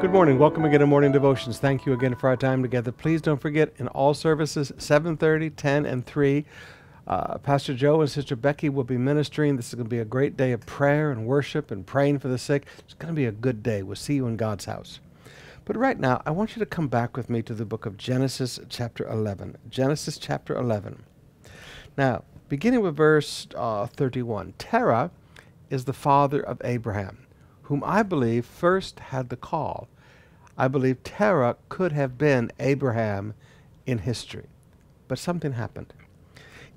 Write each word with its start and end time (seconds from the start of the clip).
Good 0.00 0.12
morning. 0.12 0.38
Welcome 0.38 0.64
again 0.64 0.80
to 0.80 0.86
Morning 0.86 1.12
Devotions. 1.12 1.58
Thank 1.58 1.84
you 1.84 1.92
again 1.92 2.14
for 2.14 2.28
our 2.28 2.36
time 2.36 2.62
together. 2.62 2.90
Please 2.90 3.20
don't 3.20 3.40
forget 3.40 3.74
in 3.76 3.86
all 3.88 4.14
services 4.14 4.72
7:30, 4.78 5.54
10 5.54 5.84
and 5.84 6.06
3 6.06 6.46
uh, 7.06 7.38
Pastor 7.38 7.74
Joe 7.74 8.00
and 8.00 8.10
Sister 8.10 8.36
Becky 8.36 8.68
will 8.68 8.84
be 8.84 8.96
ministering. 8.96 9.56
This 9.56 9.68
is 9.68 9.74
going 9.74 9.86
to 9.86 9.90
be 9.90 9.98
a 9.98 10.04
great 10.04 10.36
day 10.36 10.52
of 10.52 10.64
prayer 10.64 11.10
and 11.10 11.26
worship 11.26 11.70
and 11.70 11.84
praying 11.84 12.20
for 12.20 12.28
the 12.28 12.38
sick. 12.38 12.66
It's 12.78 12.94
going 12.94 13.12
to 13.12 13.16
be 13.16 13.26
a 13.26 13.32
good 13.32 13.62
day. 13.62 13.82
We'll 13.82 13.96
see 13.96 14.14
you 14.14 14.26
in 14.26 14.36
God's 14.36 14.66
house. 14.66 15.00
But 15.64 15.76
right 15.76 15.98
now, 15.98 16.22
I 16.24 16.30
want 16.30 16.56
you 16.56 16.60
to 16.60 16.66
come 16.66 16.88
back 16.88 17.16
with 17.16 17.28
me 17.28 17.42
to 17.42 17.52
the 17.52 17.64
book 17.64 17.84
of 17.84 17.96
Genesis, 17.96 18.60
chapter 18.68 19.06
11. 19.08 19.58
Genesis, 19.68 20.18
chapter 20.18 20.56
11. 20.56 21.02
Now, 21.98 22.24
beginning 22.48 22.80
with 22.80 22.96
verse 22.96 23.48
uh, 23.54 23.86
31, 23.86 24.54
Terah 24.56 25.10
is 25.68 25.84
the 25.84 25.92
father 25.92 26.40
of 26.40 26.60
Abraham, 26.64 27.26
whom 27.70 27.84
I 27.86 28.02
believe 28.02 28.44
first 28.44 28.98
had 28.98 29.28
the 29.28 29.36
call. 29.36 29.86
I 30.58 30.66
believe 30.66 31.04
Terah 31.04 31.56
could 31.68 31.92
have 31.92 32.18
been 32.18 32.50
Abraham 32.58 33.32
in 33.86 33.98
history. 33.98 34.48
But 35.06 35.20
something 35.20 35.52
happened. 35.52 35.94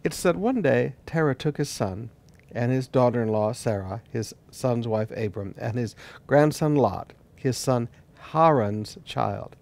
It's 0.03 0.21
that 0.21 0.35
one 0.35 0.61
day 0.61 0.93
Terah 1.07 1.34
took 1.34 1.57
his 1.57 1.70
son 1.70 2.11
and 2.51 2.71
his 2.71 2.87
daughter 2.87 3.23
in 3.23 3.29
law 3.29 3.53
Sarah, 3.53 4.03
his 4.11 4.35
son's 4.51 4.87
wife 4.87 5.09
Abram, 5.17 5.55
and 5.57 5.79
his 5.79 5.95
grandson 6.27 6.75
Lot, 6.75 7.13
his 7.35 7.57
son 7.57 7.89
Haran's 8.31 8.99
child, 9.03 9.55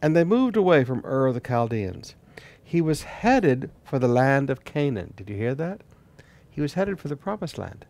and 0.00 0.14
they 0.14 0.22
moved 0.22 0.56
away 0.56 0.84
from 0.84 1.04
Ur 1.04 1.26
of 1.26 1.34
the 1.34 1.40
Chaldeans. 1.40 2.14
He 2.62 2.80
was 2.80 3.02
headed 3.02 3.72
for 3.82 3.98
the 3.98 4.06
land 4.06 4.50
of 4.50 4.62
Canaan. 4.62 5.14
Did 5.16 5.30
you 5.30 5.36
hear 5.36 5.56
that? 5.56 5.80
He 6.48 6.60
was 6.60 6.74
headed 6.74 7.00
for 7.00 7.08
the 7.08 7.16
promised 7.16 7.58
land. 7.58 7.86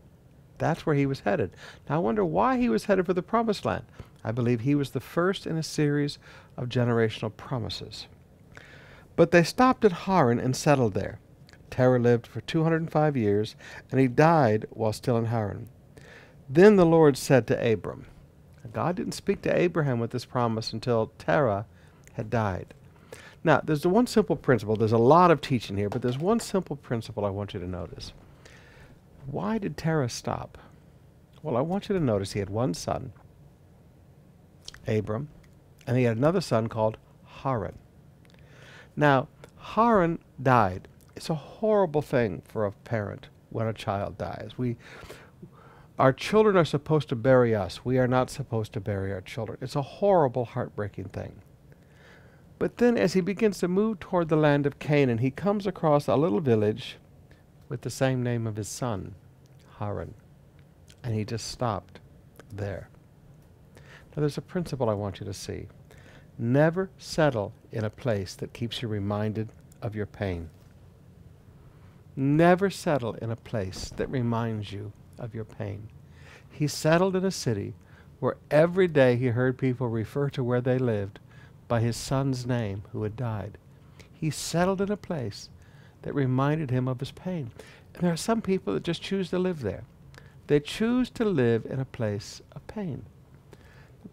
That's 0.61 0.87
where 0.87 0.95
he 0.95 1.07
was 1.07 1.21
headed. 1.21 1.51
Now 1.89 1.97
I 1.97 1.99
wonder 1.99 2.25
why 2.25 2.59
he 2.59 2.69
was 2.69 2.85
headed 2.85 3.07
for 3.07 3.15
the 3.15 3.23
promised 3.23 3.65
land. 3.65 3.85
I 4.23 4.31
believe 4.31 4.61
he 4.61 4.77
was 4.77 4.91
the 4.91 5.01
first 5.01 5.47
in 5.47 5.57
a 5.57 5.63
series 5.63 6.19
of 6.57 6.69
generational 6.69 7.37
promises. 7.37 8.07
But 9.17 9.33
they 9.33 9.43
stopped 9.43 9.85
at 9.85 9.93
Haran 9.93 10.39
and 10.39 10.55
settled 10.55 10.95
there. 10.95 11.19
Terah 11.71 11.99
lived 11.99 12.27
for 12.27 12.41
205 12.43 13.17
years, 13.17 13.57
and 13.91 14.01
he 14.01 14.09
died 14.09 14.67
while 14.71 14.93
still 14.93 15.17
in 15.17 15.27
Haran. 15.27 15.69
Then 16.49 16.77
the 16.77 16.87
Lord 16.87 17.17
said 17.17 17.47
to 17.47 17.73
Abram, 17.73 18.07
God 18.73 18.97
didn't 18.97 19.13
speak 19.13 19.43
to 19.43 19.57
Abraham 19.57 19.99
with 19.99 20.11
this 20.11 20.25
promise 20.25 20.73
until 20.73 21.13
Terah 21.19 21.67
had 22.15 22.31
died. 22.31 22.75
Now, 23.43 23.61
there's 23.65 23.83
the 23.83 23.89
one 23.89 24.07
simple 24.07 24.37
principle. 24.37 24.77
There's 24.77 24.93
a 24.93 24.99
lot 24.99 25.31
of 25.31 25.41
teaching 25.41 25.77
here, 25.77 25.89
but 25.89 26.03
there's 26.03 26.19
one 26.19 26.41
simple 26.41 26.77
principle 26.77 27.25
I 27.25 27.31
want 27.31 27.55
you 27.55 27.61
to 27.61 27.67
notice. 27.67 28.13
Why 29.27 29.59
did 29.59 29.77
Terah 29.77 30.09
stop? 30.09 30.59
Well, 31.43 31.57
I 31.57 31.61
want 31.61 31.89
you 31.89 31.95
to 31.95 32.01
notice 32.01 32.33
he 32.33 32.41
had 32.41 32.51
one 32.51 32.75
son, 32.75 33.13
Abram, 34.87 35.29
and 35.87 35.97
he 35.97 36.05
had 36.05 36.17
another 36.17 36.41
son 36.41 36.69
called 36.69 36.99
Haran. 37.25 37.79
Now, 38.97 39.29
Haran 39.59 40.19
died 40.43 40.89
it's 41.21 41.29
a 41.29 41.35
horrible 41.35 42.01
thing 42.01 42.41
for 42.49 42.65
a 42.65 42.73
parent 42.73 43.29
when 43.51 43.67
a 43.67 43.75
child 43.75 44.17
dies. 44.17 44.53
We, 44.57 44.79
our 45.99 46.15
children 46.15 46.57
are 46.57 46.65
supposed 46.65 47.11
to 47.11 47.15
bury 47.15 47.55
us. 47.55 47.85
We 47.85 47.99
are 47.99 48.09
not 48.09 48.31
supposed 48.31 48.73
to 48.73 48.81
bury 48.81 49.13
our 49.13 49.21
children. 49.21 49.59
It's 49.61 49.77
a 49.77 49.83
horrible, 49.83 50.47
heartbreaking 50.47 51.11
thing. 51.11 51.43
But 52.59 52.79
then, 52.79 52.97
as 52.97 53.13
he 53.13 53.21
begins 53.21 53.59
to 53.59 53.69
move 53.69 54.01
toward 54.01 54.31
the 54.31 54.37
land 54.37 54.65
of 54.65 54.79
Canaan, 54.79 55.19
he 55.19 55.31
comes 55.31 55.67
across 55.67 56.09
a 56.09 56.17
little 56.17 56.41
village 56.41 56.97
with 57.71 57.81
the 57.81 57.89
same 57.89 58.23
name 58.23 58.47
of 58.47 58.57
his 58.57 58.69
son, 58.69 59.15
Haran. 59.79 60.13
And 61.03 61.15
he 61.15 61.25
just 61.25 61.49
stopped 61.49 62.01
there. 62.53 62.91
Now, 63.77 64.21
there's 64.21 64.37
a 64.37 64.43
principle 64.43 64.91
I 64.91 64.95
want 64.95 65.21
you 65.21 65.27
to 65.27 65.33
see. 65.33 65.69
Never 66.37 66.91
settle 66.99 67.55
in 67.71 67.85
a 67.85 67.91
place 67.91 68.35
that 68.35 68.53
keeps 68.53 68.83
you 68.83 68.89
reminded 68.89 69.51
of 69.81 69.95
your 69.95 70.07
pain. 70.07 70.51
Never 72.17 72.71
settle 72.71 73.15
in 73.15 73.31
a 73.31 73.37
place 73.37 73.93
that 73.97 74.11
reminds 74.11 74.73
you 74.73 74.93
of 75.19 75.35
your 75.35 75.45
pain. 75.45 75.89
He 76.51 76.67
settled 76.67 77.15
in 77.15 77.25
a 77.25 77.31
city 77.31 77.75
where 78.19 78.37
every 78.51 78.89
day 78.89 79.17
he 79.17 79.29
heard 79.29 79.57
people 79.57 79.89
refer 79.89 80.29
to 80.31 80.43
where 80.43 80.61
they 80.61 80.77
lived 80.77 81.21
by 81.69 81.81
his 81.81 81.97
son's 81.97 82.45
name 82.45 82.83
who 82.93 83.05
had 83.05 83.17
died. 83.17 83.57
He 84.13 84.29
settled 84.29 84.81
in 84.81 84.91
a 84.91 84.97
place 84.97 85.49
that 86.03 86.15
reminded 86.15 86.71
him 86.71 86.89
of 86.89 87.01
his 87.01 87.13
pain. 87.13 87.51
And 87.95 88.03
there 88.03 88.13
are 88.13 88.17
some 88.17 88.43
people 88.43 88.75
that 88.75 88.85
just 88.85 89.03
choose 89.03 89.31
to 89.31 89.39
live 89.39 89.61
there. 89.61 89.85
They 90.47 90.61
choose 90.61 91.11
to 91.11 91.25
live 91.25 91.67
in 91.67 91.81
a 91.81 91.85
place 91.85 92.41
of 92.53 92.67
pain. 92.67 93.05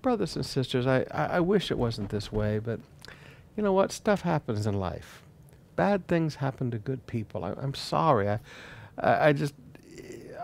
Brothers 0.01 0.35
and 0.35 0.45
sisters, 0.45 0.85
I, 0.85 1.05
I, 1.11 1.25
I 1.25 1.39
wish 1.39 1.71
it 1.71 1.77
wasn't 1.77 2.09
this 2.09 2.31
way, 2.31 2.59
but 2.59 2.79
you 3.55 3.63
know 3.63 3.73
what? 3.73 3.91
Stuff 3.91 4.21
happens 4.21 4.67
in 4.67 4.75
life 4.75 5.23
bad 5.77 6.07
things 6.07 6.35
happen 6.35 6.69
to 6.71 6.77
good 6.77 7.07
people. 7.07 7.45
I, 7.45 7.51
am 7.63 7.73
sorry. 7.73 8.27
I, 8.27 8.39
I, 8.97 9.29
I 9.29 9.33
just, 9.33 9.53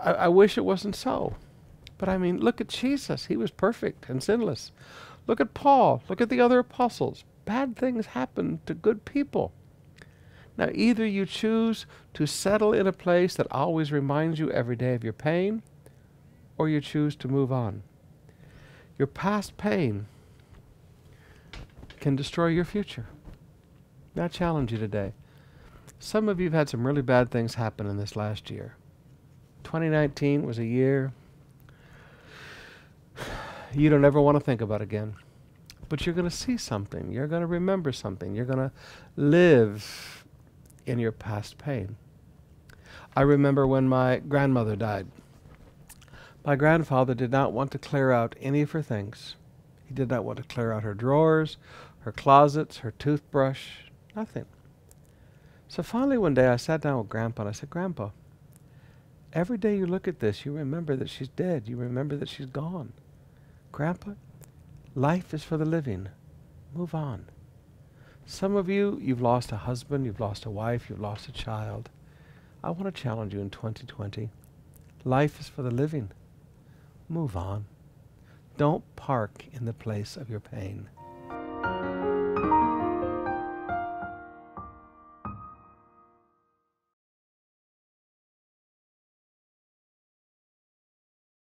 I, 0.02 0.12
I 0.12 0.28
wish 0.28 0.56
it 0.56 0.64
wasn't 0.64 0.96
so. 0.96 1.36
But 1.98 2.08
I 2.08 2.16
mean, 2.16 2.38
look 2.38 2.62
at 2.62 2.68
Jesus. 2.68 3.26
He 3.26 3.36
was 3.36 3.50
perfect 3.50 4.08
and 4.08 4.22
sinless. 4.22 4.72
Look 5.26 5.40
at 5.40 5.52
Paul. 5.52 6.02
Look 6.08 6.22
at 6.22 6.30
the 6.30 6.40
other 6.40 6.60
apostles. 6.60 7.24
Bad 7.44 7.76
things 7.76 8.06
happen 8.06 8.60
to 8.64 8.72
good 8.72 9.04
people. 9.04 9.52
Now, 10.56 10.70
either 10.72 11.04
you 11.04 11.26
choose 11.26 11.86
to 12.14 12.26
settle 12.26 12.72
in 12.72 12.86
a 12.86 12.92
place 12.92 13.34
that 13.34 13.46
always 13.50 13.90
reminds 13.90 14.38
you 14.38 14.50
every 14.52 14.76
day 14.76 14.94
of 14.94 15.02
your 15.02 15.12
pain, 15.12 15.62
or 16.56 16.68
you 16.68 16.80
choose 16.80 17.16
to 17.16 17.28
move 17.28 17.50
on. 17.50 17.82
Your 18.98 19.08
past 19.08 19.56
pain 19.56 20.06
can 21.98 22.14
destroy 22.14 22.46
your 22.46 22.64
future. 22.64 23.06
I 24.16 24.28
challenge 24.28 24.70
you 24.70 24.78
today. 24.78 25.12
Some 25.98 26.28
of 26.28 26.38
you 26.38 26.46
have 26.46 26.52
had 26.52 26.68
some 26.68 26.86
really 26.86 27.02
bad 27.02 27.30
things 27.30 27.54
happen 27.54 27.88
in 27.88 27.96
this 27.96 28.14
last 28.14 28.50
year. 28.50 28.76
2019 29.64 30.44
was 30.44 30.58
a 30.58 30.64
year 30.64 31.12
you 33.72 33.90
don't 33.90 34.04
ever 34.04 34.20
want 34.20 34.36
to 34.36 34.40
think 34.40 34.60
about 34.60 34.82
again. 34.82 35.16
But 35.88 36.06
you're 36.06 36.14
going 36.14 36.28
to 36.28 36.34
see 36.34 36.56
something. 36.56 37.10
You're 37.10 37.26
going 37.26 37.42
to 37.42 37.46
remember 37.46 37.92
something. 37.92 38.34
You're 38.34 38.44
going 38.44 38.58
to 38.58 38.72
live 39.16 40.23
in 40.86 40.98
your 40.98 41.12
past 41.12 41.58
pain. 41.58 41.96
I 43.16 43.22
remember 43.22 43.66
when 43.66 43.88
my 43.88 44.18
grandmother 44.18 44.76
died. 44.76 45.06
My 46.44 46.56
grandfather 46.56 47.14
did 47.14 47.30
not 47.30 47.52
want 47.52 47.70
to 47.72 47.78
clear 47.78 48.12
out 48.12 48.36
any 48.40 48.60
of 48.60 48.72
her 48.72 48.82
things. 48.82 49.36
He 49.86 49.94
did 49.94 50.10
not 50.10 50.24
want 50.24 50.38
to 50.38 50.44
clear 50.44 50.72
out 50.72 50.82
her 50.82 50.94
drawers, 50.94 51.56
her 52.00 52.12
closets, 52.12 52.78
her 52.78 52.90
toothbrush, 52.92 53.68
nothing. 54.14 54.44
So 55.68 55.82
finally, 55.82 56.18
one 56.18 56.34
day 56.34 56.48
I 56.48 56.56
sat 56.56 56.82
down 56.82 56.98
with 56.98 57.08
Grandpa 57.08 57.42
and 57.42 57.48
I 57.48 57.52
said, 57.52 57.70
Grandpa, 57.70 58.10
every 59.32 59.58
day 59.58 59.76
you 59.76 59.86
look 59.86 60.06
at 60.06 60.20
this, 60.20 60.44
you 60.44 60.52
remember 60.52 60.96
that 60.96 61.08
she's 61.08 61.28
dead. 61.28 61.66
You 61.66 61.76
remember 61.76 62.16
that 62.16 62.28
she's 62.28 62.46
gone. 62.46 62.92
Grandpa, 63.72 64.12
life 64.94 65.32
is 65.32 65.42
for 65.42 65.56
the 65.56 65.64
living. 65.64 66.08
Move 66.74 66.94
on. 66.94 67.26
Some 68.26 68.56
of 68.56 68.70
you, 68.70 68.98
you've 69.02 69.20
lost 69.20 69.52
a 69.52 69.56
husband, 69.56 70.06
you've 70.06 70.20
lost 70.20 70.46
a 70.46 70.50
wife, 70.50 70.88
you've 70.88 71.00
lost 71.00 71.28
a 71.28 71.32
child. 71.32 71.90
I 72.62 72.70
want 72.70 72.84
to 72.84 73.02
challenge 73.02 73.34
you 73.34 73.40
in 73.40 73.50
2020. 73.50 74.30
Life 75.04 75.38
is 75.40 75.48
for 75.48 75.62
the 75.62 75.70
living. 75.70 76.10
Move 77.06 77.36
on. 77.36 77.66
Don't 78.56 78.84
park 78.96 79.44
in 79.52 79.66
the 79.66 79.74
place 79.74 80.16
of 80.16 80.30
your 80.30 80.40
pain. 80.40 80.88